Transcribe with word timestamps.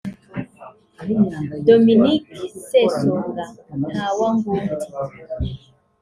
Dominic 1.65 2.23
Sesonga 2.67 3.45
Ntawangundi 3.91 4.85